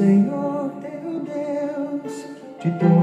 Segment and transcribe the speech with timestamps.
[0.00, 2.26] Senhor teu Deus,
[2.58, 2.99] te tomo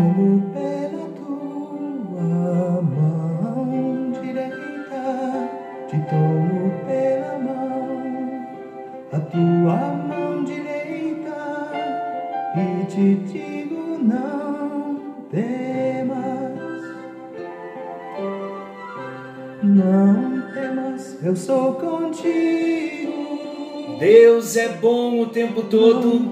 [25.47, 26.31] tempo todo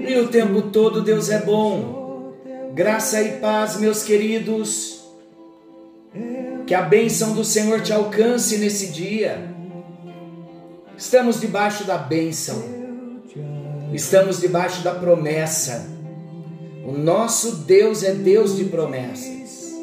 [0.00, 2.34] e o tempo todo Deus é bom.
[2.74, 5.04] Graça e paz, meus queridos.
[6.66, 9.50] Que a bênção do Senhor te alcance nesse dia.
[10.96, 12.62] Estamos debaixo da bênção,
[13.92, 15.90] estamos debaixo da promessa.
[16.86, 19.74] O nosso Deus é Deus de promessas.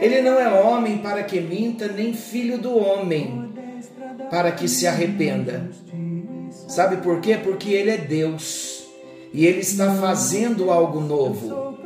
[0.00, 3.52] Ele não é homem para que minta, nem filho do homem
[4.30, 5.70] para que se arrependa.
[6.68, 7.36] Sabe por quê?
[7.42, 8.84] Porque Ele é Deus
[9.32, 11.76] e Ele está fazendo algo novo.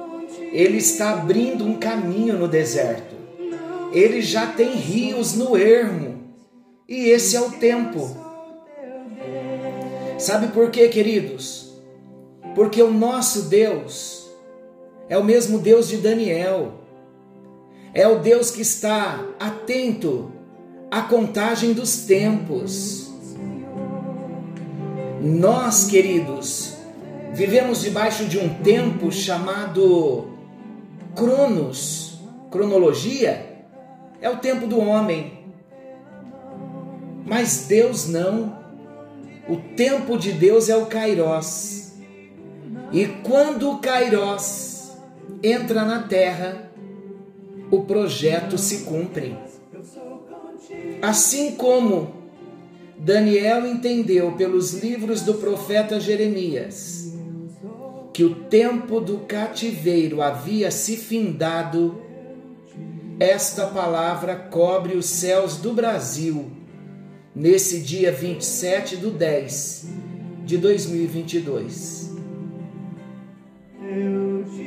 [0.53, 3.15] Ele está abrindo um caminho no deserto.
[3.93, 6.25] Ele já tem rios no ermo
[6.89, 8.17] e esse é o tempo.
[10.19, 11.73] Sabe por quê, queridos?
[12.55, 14.29] Porque o nosso Deus
[15.09, 16.73] é o mesmo Deus de Daniel.
[17.95, 20.33] É o Deus que está atento
[20.91, 23.12] a contagem dos tempos.
[25.23, 26.79] Nós, queridos,
[27.33, 30.33] vivemos debaixo de um tempo chamado
[31.15, 32.19] Cronos,
[32.51, 33.65] cronologia,
[34.21, 35.45] é o tempo do homem.
[37.25, 38.59] Mas Deus não.
[39.49, 41.97] O tempo de Deus é o Kairós.
[42.93, 44.99] E quando o Kairós
[45.41, 46.69] entra na terra,
[47.71, 49.39] o projeto se cumpre.
[51.01, 52.22] Assim como
[53.05, 57.13] Daniel entendeu pelos livros do profeta Jeremias
[58.13, 62.01] que o tempo do cativeiro havia se findado,
[63.19, 66.53] esta palavra cobre os céus do Brasil
[67.35, 69.87] nesse dia 27 do 10
[70.45, 72.13] de 2022.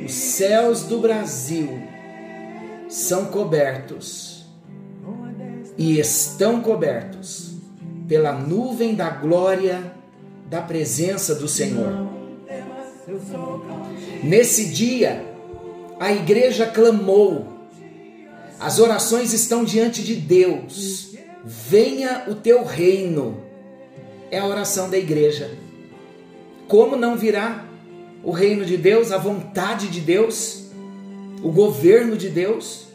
[0.04, 1.70] Os céus do Brasil
[2.86, 4.44] são cobertos
[5.78, 7.45] e estão cobertos
[8.08, 9.92] pela nuvem da glória
[10.48, 12.08] da presença do Senhor.
[14.22, 15.24] Nesse dia,
[15.98, 17.46] a igreja clamou,
[18.58, 21.14] as orações estão diante de Deus.
[21.44, 23.42] Venha o teu reino.
[24.30, 25.50] É a oração da igreja.
[26.66, 27.64] Como não virá
[28.24, 30.64] o reino de Deus, a vontade de Deus,
[31.42, 32.86] o governo de Deus?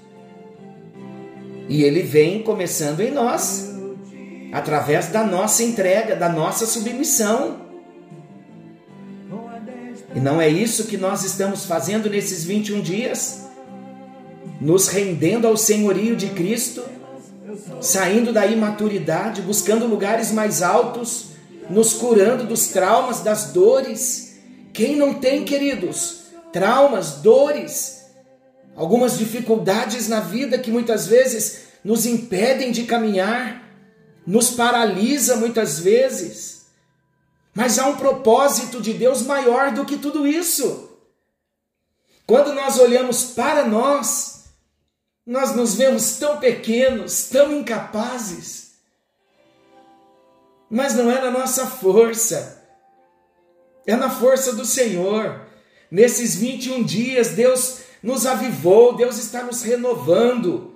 [1.69, 3.70] E ele vem começando em nós,
[4.51, 7.61] através da nossa entrega, da nossa submissão.
[10.13, 13.45] E não é isso que nós estamos fazendo nesses 21 dias?
[14.59, 16.83] Nos rendendo ao senhorio de Cristo,
[17.79, 21.27] saindo da imaturidade, buscando lugares mais altos,
[21.69, 24.39] nos curando dos traumas, das dores.
[24.73, 28.05] Quem não tem, queridos, traumas, dores,
[28.75, 33.60] algumas dificuldades na vida que muitas vezes nos impedem de caminhar,
[34.31, 36.67] nos paralisa muitas vezes.
[37.53, 40.89] Mas há um propósito de Deus maior do que tudo isso.
[42.25, 44.45] Quando nós olhamos para nós,
[45.25, 48.71] nós nos vemos tão pequenos, tão incapazes.
[50.69, 52.65] Mas não é na nossa força,
[53.85, 55.45] é na força do Senhor.
[55.91, 60.70] Nesses 21 dias, Deus nos avivou, Deus está nos renovando.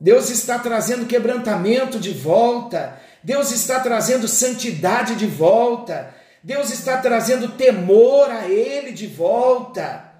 [0.00, 2.98] Deus está trazendo quebrantamento de volta.
[3.22, 6.14] Deus está trazendo santidade de volta.
[6.42, 10.10] Deus está trazendo temor a Ele de volta.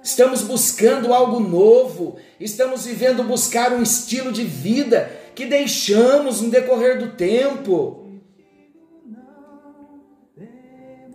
[0.00, 6.98] Estamos buscando algo novo, estamos vivendo buscar um estilo de vida que deixamos no decorrer
[6.98, 8.20] do tempo.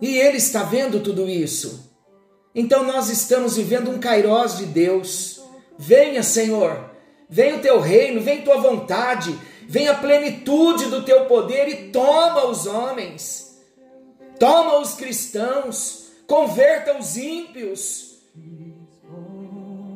[0.01, 1.93] E Ele está vendo tudo isso.
[2.53, 5.39] Então nós estamos vivendo um kairós de Deus.
[5.77, 6.88] Venha, Senhor,
[7.29, 9.37] venha o teu reino, venha tua vontade,
[9.67, 13.59] venha a plenitude do teu poder e toma os homens,
[14.39, 18.17] toma os cristãos, converta os ímpios,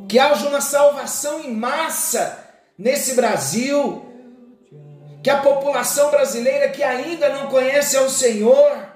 [0.07, 2.39] que haja uma salvação em massa
[2.77, 4.05] nesse Brasil,
[5.23, 8.93] que a população brasileira que ainda não conhece ao Senhor,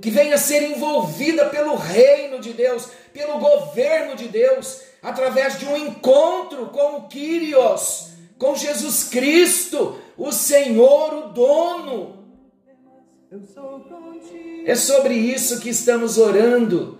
[0.00, 5.76] que venha ser envolvida pelo reino de Deus, pelo governo de Deus, através de um
[5.76, 12.18] encontro com o Kyrios, com Jesus Cristo, o Senhor, o dono.
[14.64, 16.98] É sobre isso que estamos orando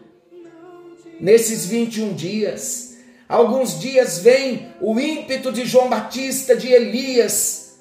[1.20, 2.96] nesses 21 dias.
[3.28, 7.78] Alguns dias vem o ímpeto de João Batista, de Elias,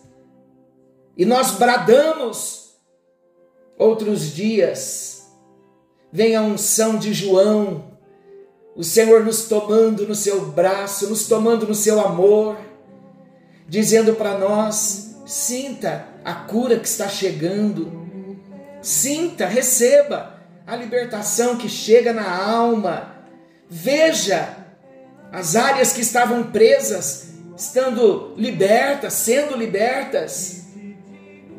[1.15, 2.67] e nós bradamos.
[3.77, 5.27] Outros dias
[6.11, 7.86] vem a unção de João,
[8.77, 12.55] o Senhor nos tomando no seu braço, nos tomando no seu amor,
[13.67, 18.07] dizendo para nós: sinta a cura que está chegando,
[18.79, 20.37] sinta, receba
[20.67, 23.15] a libertação que chega na alma,
[23.67, 24.55] veja
[25.31, 30.65] as áreas que estavam presas, estando libertas, sendo libertas,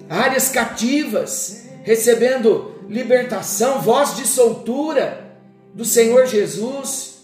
[0.08, 5.27] áreas cativas, recebendo libertação, voz de soltura
[5.78, 7.18] do Senhor Jesus,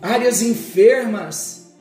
[0.00, 1.74] áreas enfermas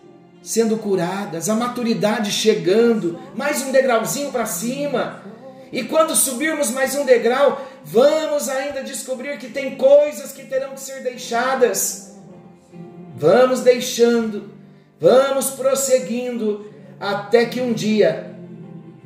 [0.44, 5.24] sendo curadas, a maturidade chegando, mais um degrauzinho para cima.
[5.72, 10.82] E quando subirmos mais um degrau, vamos ainda descobrir que tem coisas que terão que
[10.82, 12.18] ser deixadas
[13.16, 14.52] Vamos deixando,
[15.00, 16.70] vamos prosseguindo
[17.00, 18.36] até que um dia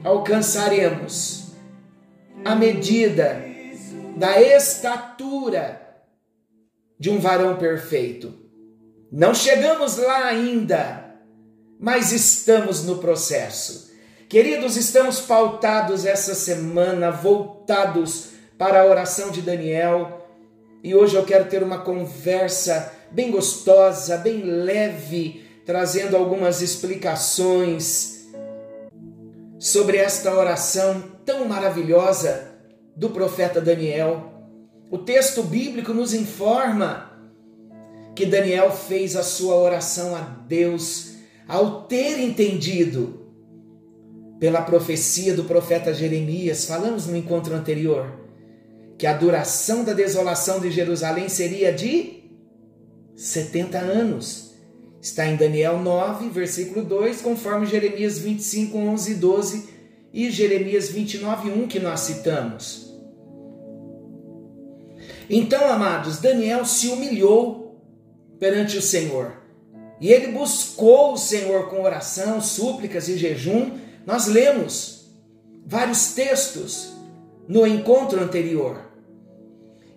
[0.03, 1.53] alcançaremos
[2.43, 3.45] a medida
[4.17, 5.80] da estatura
[7.01, 8.31] de um varão perfeito.
[9.11, 11.15] Não chegamos lá ainda,
[11.79, 13.89] mas estamos no processo.
[14.29, 20.27] Queridos, estamos pautados essa semana, voltados para a oração de Daniel,
[20.83, 28.27] e hoje eu quero ter uma conversa bem gostosa, bem leve, trazendo algumas explicações
[29.57, 32.47] sobre esta oração tão maravilhosa
[32.95, 34.30] do profeta Daniel.
[34.91, 37.09] O texto bíblico nos informa
[38.13, 41.13] que Daniel fez a sua oração a Deus
[41.47, 43.21] ao ter entendido
[44.37, 48.19] pela profecia do profeta Jeremias, falamos no encontro anterior,
[48.97, 52.23] que a duração da desolação de Jerusalém seria de
[53.15, 54.55] 70 anos.
[55.01, 59.69] Está em Daniel 9, versículo 2, conforme Jeremias 25, 11 e 12
[60.13, 62.90] e Jeremias 29, 1 que nós citamos.
[65.33, 67.81] Então, amados, Daniel se humilhou
[68.37, 69.37] perante o Senhor
[69.97, 73.77] e ele buscou o Senhor com oração, súplicas e jejum.
[74.05, 75.09] Nós lemos
[75.65, 76.91] vários textos
[77.47, 78.91] no encontro anterior.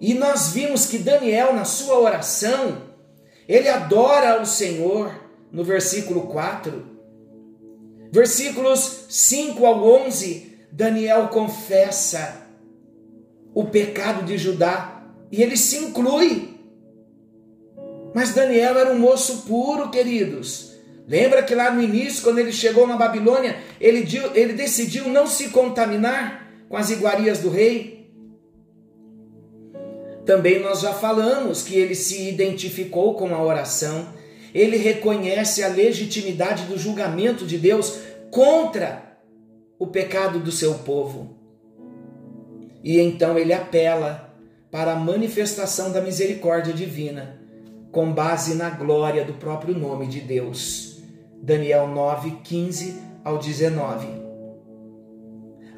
[0.00, 2.82] E nós vimos que Daniel, na sua oração,
[3.48, 5.12] ele adora o Senhor
[5.50, 6.86] no versículo 4.
[8.12, 12.46] Versículos 5 ao 11, Daniel confessa
[13.52, 14.93] o pecado de Judá
[15.34, 16.54] e ele se inclui.
[18.14, 20.74] Mas Daniel era um moço puro, queridos.
[21.08, 25.48] Lembra que lá no início, quando ele chegou na Babilônia, ele, ele decidiu não se
[25.48, 28.12] contaminar com as iguarias do rei?
[30.24, 34.06] Também nós já falamos que ele se identificou com a oração,
[34.54, 37.98] ele reconhece a legitimidade do julgamento de Deus
[38.30, 39.18] contra
[39.80, 41.36] o pecado do seu povo.
[42.84, 44.23] E então ele apela
[44.74, 47.40] para a manifestação da misericórdia divina,
[47.92, 51.00] com base na glória do próprio nome de Deus.
[51.40, 54.08] Daniel 9, 15 ao 19.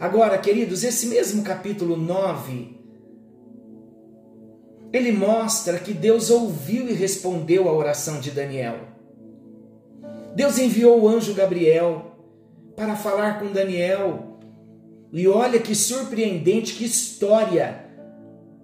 [0.00, 2.74] Agora, queridos, esse mesmo capítulo 9
[4.90, 8.78] ele mostra que Deus ouviu e respondeu à oração de Daniel.
[10.34, 12.12] Deus enviou o anjo Gabriel
[12.74, 14.38] para falar com Daniel.
[15.12, 17.85] E olha que surpreendente, que história.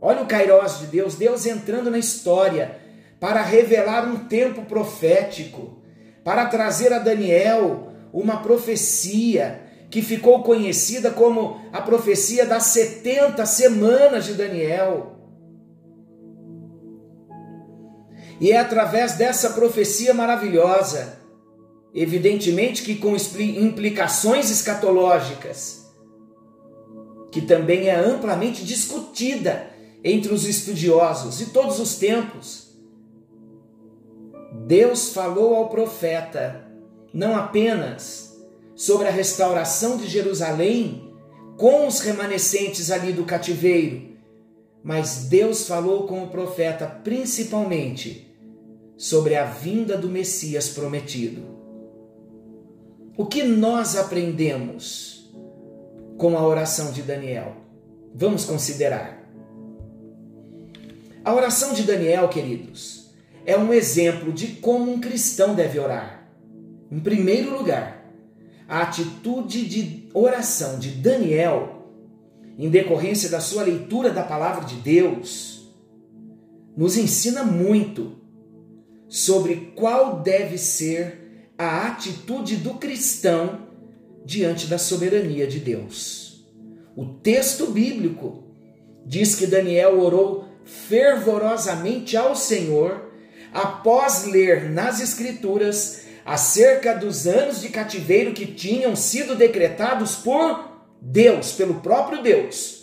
[0.04, 2.76] Olha o Kairós de Deus, Deus entrando na história
[3.20, 5.80] para revelar um tempo profético,
[6.24, 14.24] para trazer a Daniel uma profecia que ficou conhecida como a profecia das 70 semanas
[14.24, 15.18] de Daniel.
[18.40, 21.16] E é através dessa profecia maravilhosa,
[21.94, 25.86] evidentemente que com implicações escatológicas,
[27.30, 29.71] que também é amplamente discutida
[30.04, 32.72] entre os estudiosos de todos os tempos.
[34.66, 36.66] Deus falou ao profeta
[37.12, 38.36] não apenas
[38.74, 41.12] sobre a restauração de Jerusalém
[41.56, 44.16] com os remanescentes ali do cativeiro,
[44.82, 48.34] mas Deus falou com o profeta principalmente
[48.96, 51.42] sobre a vinda do Messias prometido.
[53.16, 55.32] O que nós aprendemos
[56.16, 57.56] com a oração de Daniel?
[58.14, 59.21] Vamos considerar.
[61.24, 63.10] A oração de Daniel, queridos,
[63.44, 66.28] é um exemplo de como um cristão deve orar.
[66.90, 68.04] Em primeiro lugar,
[68.68, 71.82] a atitude de oração de Daniel
[72.58, 75.72] em decorrência da sua leitura da palavra de Deus,
[76.76, 78.12] nos ensina muito
[79.08, 83.68] sobre qual deve ser a atitude do cristão
[84.24, 86.46] diante da soberania de Deus.
[86.96, 88.44] O texto bíblico
[89.04, 93.10] diz que Daniel orou fervorosamente ao Senhor
[93.52, 101.52] após ler nas Escrituras acerca dos anos de cativeiro que tinham sido decretados por Deus,
[101.52, 102.82] pelo próprio Deus.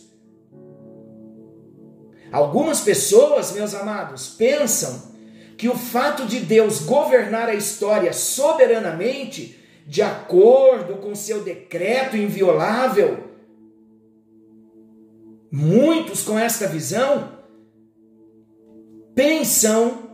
[2.31, 5.09] Algumas pessoas, meus amados, pensam
[5.57, 9.57] que o fato de Deus governar a história soberanamente,
[9.87, 13.29] de acordo com seu decreto inviolável,
[15.51, 17.38] muitos com esta visão
[19.15, 20.09] pensam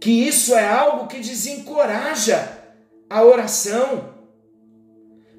[0.00, 2.58] que isso é algo que desencoraja
[3.10, 4.14] a oração.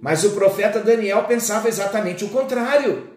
[0.02, 3.10] Mas o profeta Daniel pensava exatamente o contrário.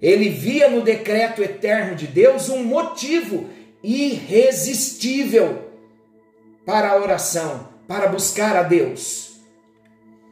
[0.00, 3.48] Ele via no decreto eterno de Deus um motivo
[3.82, 5.70] irresistível
[6.64, 9.40] para a oração, para buscar a Deus.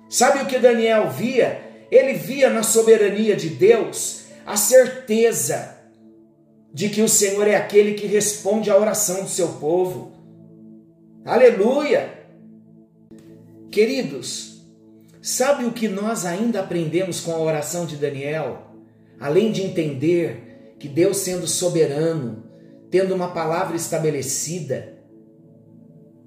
[0.08, 1.86] Sabe o que Daniel via?
[1.90, 5.76] Ele via na soberania de Deus a certeza
[6.72, 10.12] de que o Senhor é aquele que responde à oração do seu povo.
[11.24, 12.22] Aleluia!
[13.70, 14.64] Queridos,
[15.20, 18.66] sabe o que nós ainda aprendemos com a oração de Daniel?
[19.20, 22.44] Além de entender que Deus, sendo soberano,
[22.90, 24.94] tendo uma palavra estabelecida,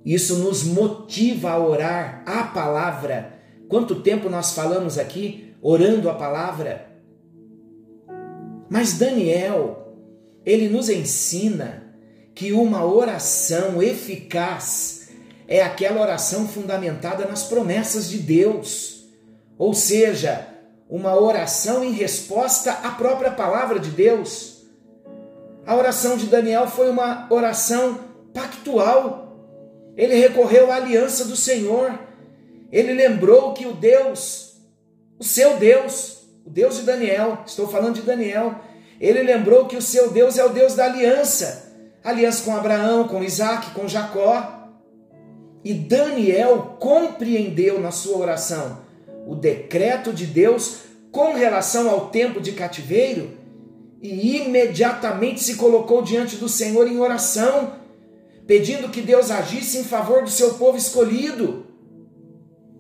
[0.06, 3.34] isso nos motiva a orar a palavra.
[3.68, 6.95] Quanto tempo nós falamos aqui orando a palavra?
[8.70, 9.94] Mas Daniel,
[10.46, 11.84] ele nos ensina
[12.34, 15.10] que uma oração eficaz
[15.48, 19.06] é aquela oração fundamentada nas promessas de Deus,
[19.58, 20.48] ou seja,
[20.90, 24.66] uma oração em resposta à própria palavra de Deus.
[25.66, 28.00] A oração de Daniel foi uma oração
[28.34, 29.36] pactual.
[29.96, 31.98] Ele recorreu à aliança do Senhor.
[32.72, 34.58] Ele lembrou que o Deus,
[35.18, 36.15] o seu Deus,
[36.46, 38.56] o Deus de Daniel, estou falando de Daniel,
[39.02, 41.66] ele lembrou que o seu Deus é o Deus da aliança
[42.06, 44.70] aliança com Abraão, com Isaac, com Jacó.
[45.64, 48.86] E Daniel compreendeu na sua oração
[49.26, 53.32] o decreto de Deus com relação ao tempo de cativeiro
[54.00, 57.74] e imediatamente se colocou diante do Senhor em oração,
[58.46, 61.66] pedindo que Deus agisse em favor do seu povo escolhido.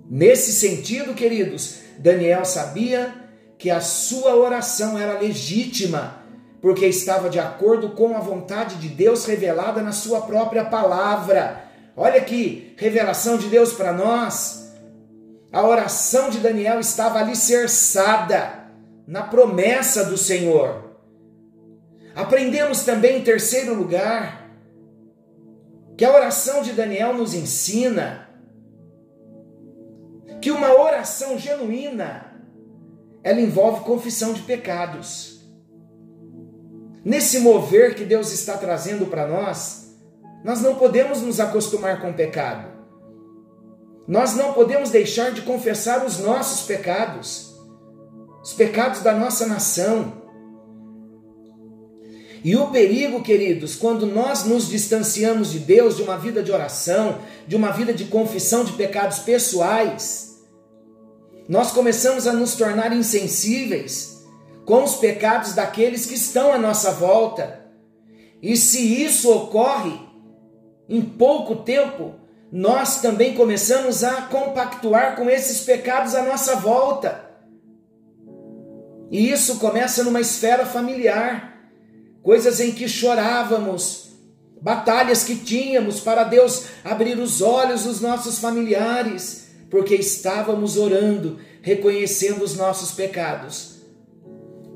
[0.08, 3.12] Nesse sentido, queridos, Daniel sabia
[3.58, 6.24] que a sua oração era legítima,
[6.62, 11.64] porque estava de acordo com a vontade de Deus revelada na sua própria palavra.
[11.96, 14.74] Olha que revelação de Deus para nós.
[15.52, 18.66] A oração de Daniel estava alicerçada
[19.08, 20.84] na promessa do Senhor.
[22.16, 24.50] Aprendemos também, em terceiro lugar,
[25.98, 28.30] que a oração de Daniel nos ensina
[30.42, 32.25] que uma oração genuína
[33.26, 35.42] ela envolve confissão de pecados.
[37.04, 39.96] Nesse mover que Deus está trazendo para nós,
[40.44, 42.68] nós não podemos nos acostumar com o pecado.
[44.08, 47.52] Nós não podemos deixar de confessar os nossos pecados,
[48.44, 50.22] os pecados da nossa nação.
[52.44, 57.18] E o perigo, queridos, quando nós nos distanciamos de Deus, de uma vida de oração,
[57.48, 60.35] de uma vida de confissão de pecados pessoais,
[61.48, 64.24] nós começamos a nos tornar insensíveis
[64.66, 67.62] com os pecados daqueles que estão à nossa volta.
[68.42, 70.00] E se isso ocorre,
[70.90, 72.16] em pouco tempo,
[72.52, 77.26] nós também começamos a compactuar com esses pecados à nossa volta.
[79.12, 81.70] E isso começa numa esfera familiar,
[82.24, 84.16] coisas em que chorávamos,
[84.60, 89.45] batalhas que tínhamos para Deus abrir os olhos dos nossos familiares
[89.76, 93.82] porque estávamos orando, reconhecendo os nossos pecados.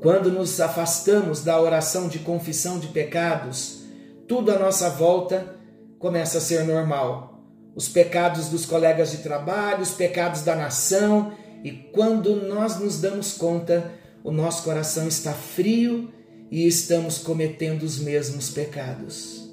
[0.02, 3.82] Quando nos afastamos da oração de confissão de pecados,
[4.28, 5.56] tudo à nossa volta
[5.98, 7.42] começa a ser normal.
[7.74, 11.32] Os pecados dos colegas de trabalho, os pecados da nação,
[11.64, 13.90] e quando nós nos damos conta,
[14.22, 16.12] o nosso coração está frio
[16.50, 19.50] e estamos cometendo os mesmos pecados.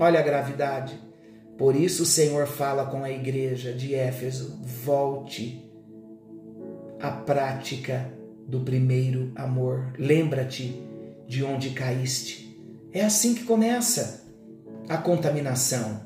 [0.00, 1.09] Olha a gravidade.
[1.60, 5.62] Por isso o Senhor fala com a igreja de Éfeso: volte
[6.98, 8.10] à prática
[8.48, 9.92] do primeiro amor.
[9.98, 10.80] Lembra-te
[11.28, 12.58] de onde caíste.
[12.94, 14.26] É assim que começa
[14.88, 16.00] a contaminação.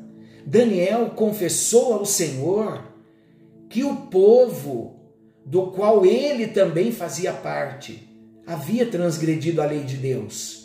[0.44, 2.92] Daniel confessou ao Senhor
[3.70, 4.96] que o povo
[5.46, 8.08] do qual ele também fazia parte
[8.44, 10.64] havia transgredido a lei de Deus.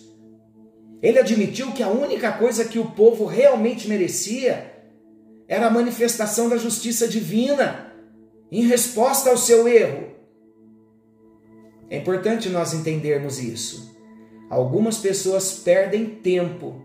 [1.00, 4.78] Ele admitiu que a única coisa que o povo realmente merecia
[5.50, 7.91] era a manifestação da justiça divina
[8.51, 10.10] em resposta ao seu erro.
[11.89, 13.98] É importante nós entendermos isso.
[14.48, 16.82] Algumas pessoas perdem tempo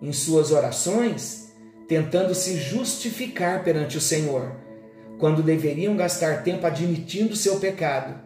[0.00, 1.46] em suas orações
[1.88, 4.56] tentando se justificar perante o Senhor,
[5.18, 8.20] quando deveriam gastar tempo admitindo seu pecado,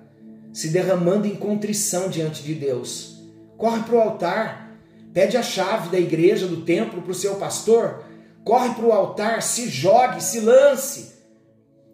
[0.52, 3.22] se derramando em contrição diante de Deus.
[3.56, 4.78] Corre para o altar,
[5.12, 8.04] pede a chave da igreja, do templo para o seu pastor,
[8.44, 11.20] corre para o altar, se jogue, se lance.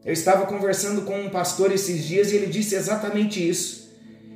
[0.05, 3.91] Eu estava conversando com um pastor esses dias e ele disse exatamente isso.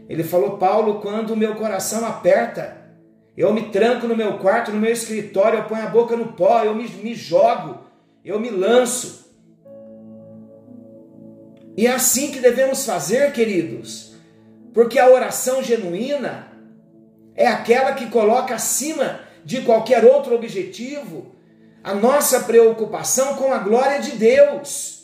[0.08, 2.76] Ele falou: Paulo, quando o meu coração aperta,
[3.36, 6.64] eu me tranco no meu quarto, no meu escritório, eu ponho a boca no pó,
[6.64, 7.78] eu me, me jogo,
[8.24, 9.30] eu me lanço.
[11.76, 14.14] E é assim que devemos fazer, queridos,
[14.74, 16.48] porque a oração genuína
[17.34, 21.32] é aquela que coloca acima de qualquer outro objetivo
[21.82, 25.00] a nossa preocupação com a glória de Deus.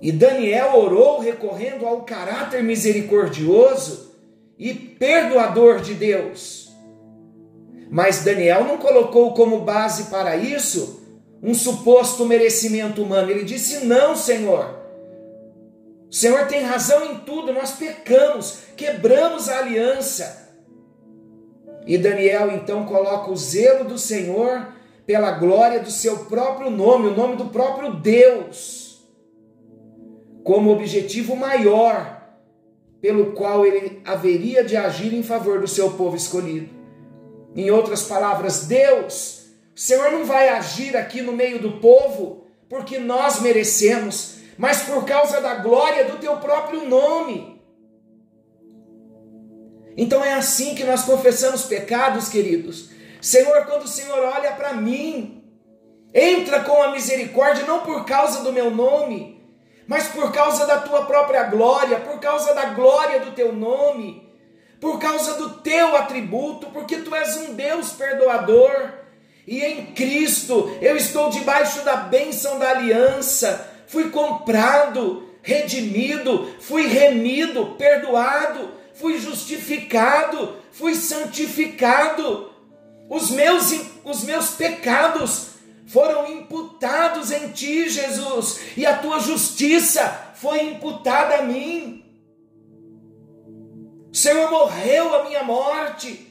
[0.00, 4.14] E Daniel orou recorrendo ao caráter misericordioso
[4.58, 6.70] e perdoador de Deus.
[7.90, 11.02] Mas Daniel não colocou como base para isso
[11.42, 13.30] um suposto merecimento humano.
[13.30, 14.78] Ele disse: Não, Senhor.
[16.10, 20.43] O Senhor tem razão em tudo, nós pecamos, quebramos a aliança.
[21.86, 24.68] E Daniel então coloca o zelo do Senhor
[25.06, 28.84] pela glória do seu próprio nome, o nome do próprio Deus
[30.44, 32.22] como objetivo maior
[33.00, 36.68] pelo qual ele haveria de agir em favor do seu povo escolhido.
[37.56, 42.98] Em outras palavras, Deus, o Senhor não vai agir aqui no meio do povo porque
[42.98, 47.53] nós merecemos, mas por causa da glória do teu próprio nome.
[49.96, 52.90] Então é assim que nós confessamos pecados, queridos.
[53.20, 55.42] Senhor, quando o Senhor olha para mim,
[56.12, 59.40] entra com a misericórdia, não por causa do meu nome,
[59.86, 64.28] mas por causa da tua própria glória, por causa da glória do teu nome,
[64.80, 68.92] por causa do teu atributo, porque tu és um Deus perdoador.
[69.46, 77.74] E em Cristo eu estou debaixo da bênção da aliança, fui comprado, redimido, fui remido,
[77.76, 82.50] perdoado, fui justificado, fui santificado.
[83.08, 83.72] Os meus,
[84.04, 85.54] os meus pecados
[85.86, 92.04] foram imputados em ti, Jesus, e a tua justiça foi imputada a mim.
[94.10, 96.30] O Senhor morreu a minha morte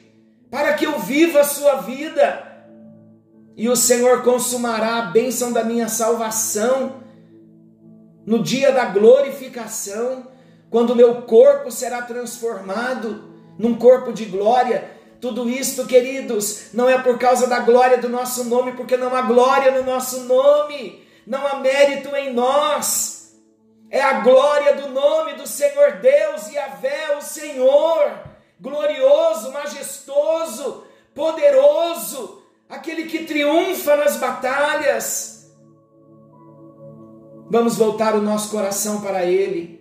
[0.49, 2.51] para que eu viva a sua vida.
[3.55, 7.03] E o Senhor consumará a bênção da minha salvação
[8.25, 10.27] no dia da glorificação,
[10.73, 14.89] quando meu corpo será transformado num corpo de glória
[15.21, 19.21] tudo isto, queridos, não é por causa da glória do nosso nome, porque não há
[19.21, 23.35] glória no nosso nome, não há mérito em nós.
[23.89, 28.19] É a glória do nome do Senhor Deus e a vé o Senhor,
[28.59, 30.83] glorioso, majestoso,
[31.13, 35.49] poderoso, aquele que triunfa nas batalhas.
[37.49, 39.72] Vamos voltar o nosso coração para Ele,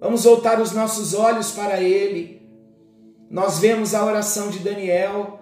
[0.00, 2.40] vamos voltar os nossos olhos para Ele
[3.30, 5.38] nós vemos a oração de Daniel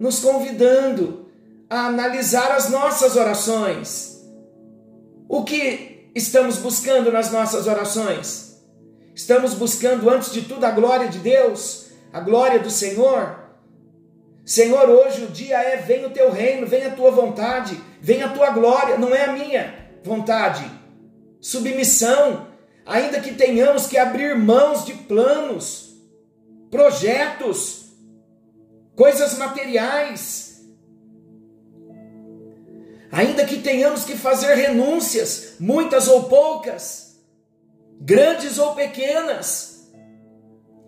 [0.00, 1.30] nos convidando
[1.68, 4.20] a analisar as nossas orações.
[5.28, 8.60] O que estamos buscando nas nossas orações?
[9.14, 13.38] Estamos buscando, antes de tudo, a glória de Deus, a glória do Senhor.
[14.44, 18.30] Senhor, hoje o dia é: vem o teu reino, vem a tua vontade, vem a
[18.30, 20.68] tua glória, não é a minha vontade.
[21.40, 22.48] Submissão,
[22.90, 25.94] ainda que tenhamos que abrir mãos de planos,
[26.70, 27.86] projetos,
[28.96, 30.60] coisas materiais.
[33.12, 37.20] Ainda que tenhamos que fazer renúncias, muitas ou poucas,
[38.00, 39.92] grandes ou pequenas,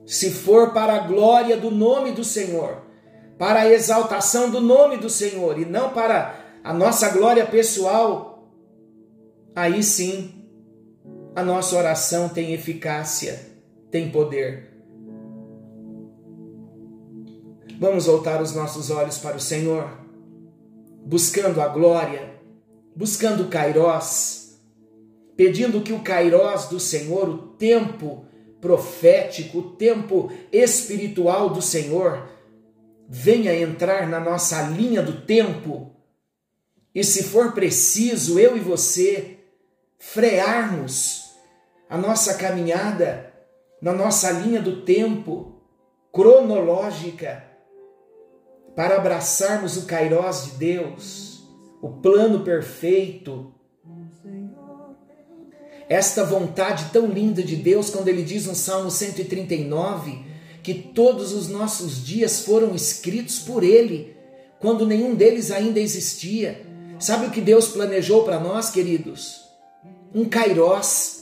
[0.04, 2.82] se for para a glória do nome do Senhor,
[3.38, 6.34] para a exaltação do nome do Senhor e não para
[6.64, 8.52] a nossa glória pessoal,
[9.54, 10.41] aí sim
[11.35, 13.40] a nossa oração tem eficácia,
[13.90, 14.71] tem poder.
[17.79, 19.99] Vamos voltar os nossos olhos para o Senhor,
[21.05, 22.38] buscando a glória,
[22.95, 24.61] buscando o Kairós,
[25.37, 28.27] pedindo que o Kairós do Senhor, o tempo
[28.61, 32.29] profético, o tempo espiritual do Senhor,
[33.09, 35.90] venha entrar na nossa linha do tempo.
[36.95, 39.38] E se for preciso, eu e você
[39.99, 41.21] frearmos
[41.92, 43.31] a nossa caminhada
[43.83, 45.61] na nossa linha do tempo
[46.11, 47.44] cronológica
[48.74, 51.46] para abraçarmos o Kairós de Deus,
[51.83, 53.52] o plano perfeito.
[55.87, 60.24] Esta vontade tão linda de Deus, quando ele diz no Salmo 139
[60.62, 64.16] que todos os nossos dias foram escritos por Ele,
[64.61, 66.64] quando nenhum deles ainda existia.
[66.98, 69.42] Sabe o que Deus planejou para nós, queridos?
[70.14, 71.21] Um Kairós.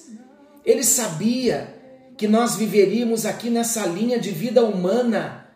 [0.65, 1.75] Ele sabia
[2.17, 5.47] que nós viveríamos aqui nessa linha de vida humana,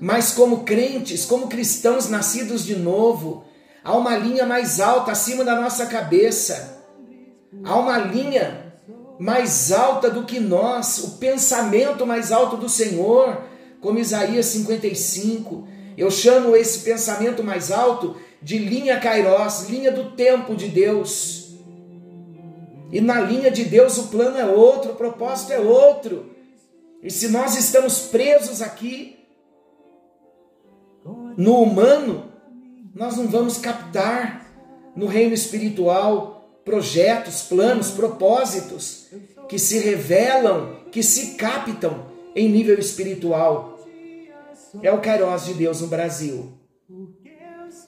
[0.00, 3.44] mas como crentes, como cristãos nascidos de novo,
[3.82, 6.84] há uma linha mais alta acima da nossa cabeça,
[7.64, 8.72] há uma linha
[9.18, 13.42] mais alta do que nós, o pensamento mais alto do Senhor,
[13.80, 15.66] como Isaías 55.
[15.96, 21.41] Eu chamo esse pensamento mais alto de linha Kairos, linha do tempo de Deus.
[22.92, 26.30] E na linha de Deus o plano é outro, o propósito é outro.
[27.02, 29.18] E se nós estamos presos aqui
[31.36, 32.30] no humano,
[32.94, 34.46] nós não vamos captar
[34.94, 39.08] no reino espiritual projetos, planos, propósitos
[39.48, 43.78] que se revelam, que se captam em nível espiritual.
[44.82, 46.52] É o Kairos de Deus no Brasil.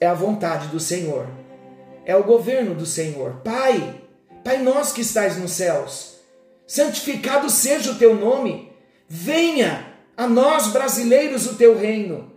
[0.01, 1.27] É a vontade do Senhor.
[2.05, 3.41] É o governo do Senhor.
[3.43, 4.01] Pai,
[4.45, 6.17] Pai nosso que estais nos céus,
[6.67, 8.71] santificado seja o teu nome,
[9.09, 12.31] venha a nós brasileiros o teu reino,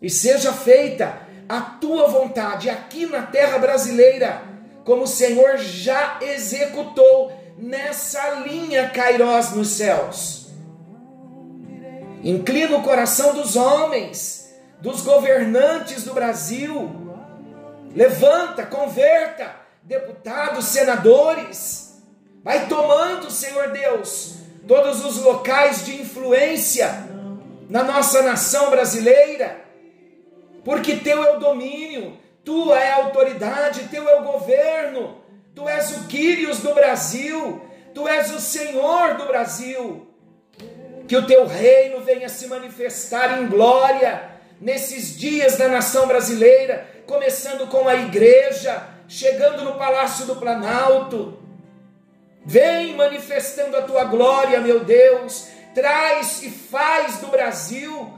[0.00, 4.40] e seja feita a tua vontade aqui na terra brasileira,
[4.84, 10.46] como o Senhor já executou nessa linha Cairós nos céus.
[12.22, 16.88] Inclina o coração dos homens, dos governantes do Brasil.
[17.92, 22.02] Levanta, converta, deputados, senadores.
[22.42, 26.88] Vai tomando, Senhor Deus, todos os locais de influência
[27.68, 29.64] na nossa nação brasileira,
[30.64, 35.18] porque teu é o domínio, tua é a autoridade, teu é o governo,
[35.54, 37.60] tu és o Quírios do Brasil,
[37.94, 40.06] tu és o Senhor do Brasil.
[41.08, 47.68] Que o teu reino venha se manifestar em glória nesses dias da nação brasileira, começando
[47.68, 51.38] com a igreja, chegando no palácio do Planalto.
[52.44, 55.48] Vem manifestando a tua glória, meu Deus.
[55.74, 58.14] Traz e faz do Brasil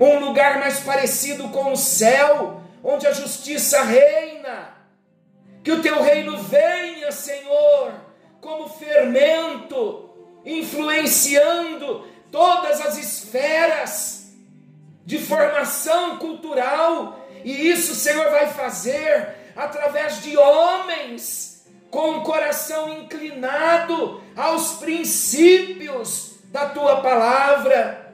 [0.00, 4.74] um lugar mais parecido com o céu, onde a justiça reina.
[5.62, 7.92] Que o teu reino venha, Senhor,
[8.40, 10.10] como fermento,
[10.44, 14.32] influenciando todas as esferas
[15.04, 17.26] de formação cultural.
[17.44, 26.66] E isso, Senhor, vai fazer através de homens com o coração inclinado aos princípios da
[26.66, 28.04] tua palavra.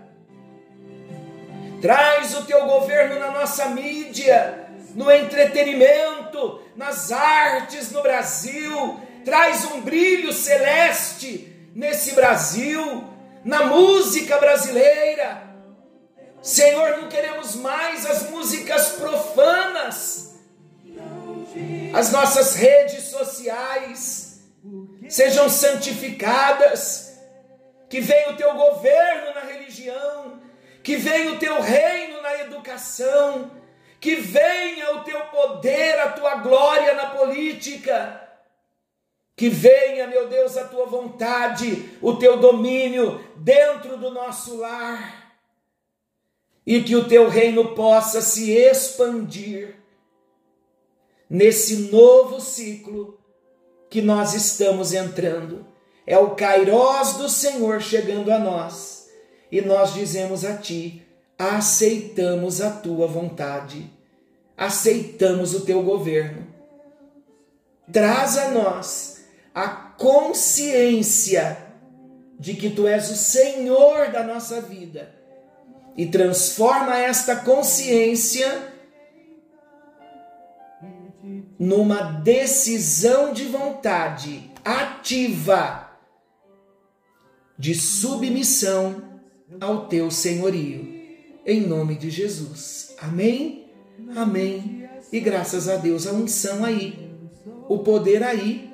[1.81, 9.01] Traz o teu governo na nossa mídia, no entretenimento, nas artes no Brasil.
[9.25, 13.05] Traz um brilho celeste nesse Brasil,
[13.45, 15.43] na música brasileira.
[16.41, 20.32] Senhor, não queremos mais as músicas profanas
[21.93, 24.41] as nossas redes sociais
[25.09, 27.19] sejam santificadas,
[27.89, 30.41] que venha o teu governo na religião,
[30.83, 33.51] que venha o teu reino na educação,
[34.01, 38.21] que venha o teu poder, a tua glória na política.
[39.37, 45.35] Que venha, meu Deus, a tua vontade, o teu domínio dentro do nosso lar.
[46.67, 49.82] E que o teu reino possa se expandir
[51.33, 53.19] nesse novo ciclo
[53.89, 55.65] que nós estamos entrando.
[56.07, 59.09] É o Kairós do Senhor chegando a nós.
[59.51, 61.03] E nós dizemos a Ti:
[61.39, 63.91] aceitamos a Tua vontade,
[64.57, 66.47] aceitamos o Teu governo.
[67.91, 71.57] Traz a nós a consciência
[72.39, 75.15] de que Tu és o Senhor da nossa vida
[75.97, 78.72] e transforma esta consciência
[81.63, 85.93] numa decisão de vontade ativa
[87.57, 89.21] de submissão
[89.61, 91.01] ao teu senhorio.
[91.47, 92.97] Em nome de Jesus.
[93.01, 93.71] Amém?
[94.17, 94.89] Amém.
[95.13, 97.13] E graças a Deus, a unção aí,
[97.69, 98.69] o poder aí,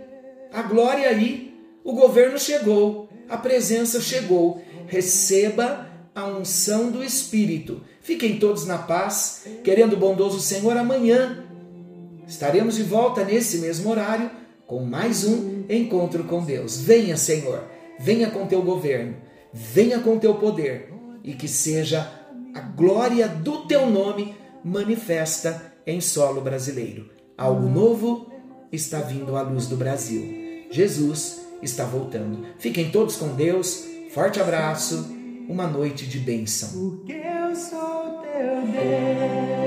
[0.50, 4.62] a glória aí, o governo chegou, a presença chegou.
[4.86, 7.82] Receba a unção do Espírito.
[8.00, 11.47] Fiquem todos na paz, querendo o bondoso Senhor amanhã
[12.28, 14.30] Estaremos de volta nesse mesmo horário
[14.66, 16.78] com mais um encontro com Deus.
[16.78, 17.64] Venha, Senhor,
[17.98, 19.16] venha com teu governo,
[19.50, 20.92] venha com teu poder
[21.24, 22.06] e que seja
[22.54, 27.08] a glória do teu nome manifesta em solo brasileiro.
[27.36, 28.30] Algo novo
[28.70, 30.66] está vindo à luz do Brasil.
[30.70, 32.44] Jesus está voltando.
[32.58, 33.86] Fiquem todos com Deus.
[34.10, 35.16] Forte abraço.
[35.48, 36.68] Uma noite de bênção.
[36.68, 39.57] Porque eu sou teu Deus.